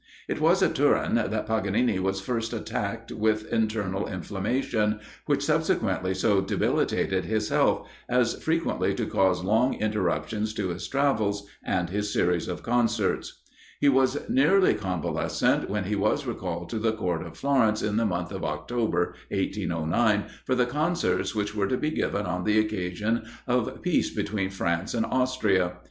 It 0.27 0.41
was 0.41 0.63
at 0.63 0.73
Turin 0.73 1.13
that 1.13 1.45
Paganini 1.45 1.99
was 1.99 2.19
first 2.21 2.53
attacked 2.53 3.11
with 3.11 3.53
internal 3.53 4.07
inflammation, 4.07 4.99
which 5.27 5.43
subsequently 5.45 6.15
so 6.15 6.41
debilitated 6.41 7.25
his 7.25 7.49
health, 7.49 7.87
as 8.09 8.41
frequently 8.41 8.95
to 8.95 9.05
cause 9.05 9.43
long 9.43 9.75
interruptions 9.75 10.55
to 10.55 10.69
his 10.69 10.87
travels, 10.87 11.45
and 11.63 11.91
his 11.91 12.11
series 12.11 12.47
of 12.47 12.63
concerts. 12.63 13.43
He 13.79 13.89
was 13.89 14.27
nearly 14.27 14.73
convalescent, 14.73 15.69
when 15.69 15.83
he 15.83 15.95
was 15.95 16.25
recalled 16.25 16.69
to 16.71 16.79
the 16.79 16.93
Court 16.93 17.21
of 17.21 17.37
Florence, 17.37 17.83
in 17.83 17.97
the 17.97 18.05
month 18.07 18.31
of 18.31 18.43
October, 18.43 19.13
1809, 19.29 20.25
for 20.45 20.55
the 20.55 20.65
concerts 20.65 21.35
which 21.35 21.53
were 21.53 21.67
to 21.67 21.77
be 21.77 21.91
given 21.91 22.25
on 22.25 22.43
the 22.43 22.57
occasion 22.57 23.25
of 23.45 23.83
peace 23.83 24.09
between 24.09 24.49
France 24.49 24.95
and 24.95 25.05
Austria. 25.05 25.73